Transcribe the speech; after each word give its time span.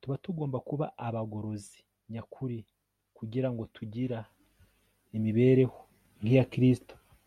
tuba 0.00 0.16
tugomba 0.24 0.58
kuba 0.68 0.86
abagorozi 1.06 1.78
nyakuri 2.12 2.58
kugira 3.16 3.48
ngo 3.52 3.62
tugira 3.76 4.18
imibereho 5.16 5.78
nk'iya 6.22 6.46
kristo 6.52 6.94